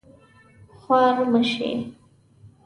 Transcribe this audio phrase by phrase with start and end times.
[0.81, 1.69] خوار مه شې